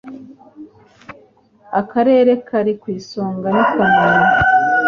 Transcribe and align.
Akarere 1.79 2.31
kari 2.47 2.73
ku 2.81 2.87
isonga 2.99 3.47
ni 3.53 3.63
Kamonyi 3.69 4.25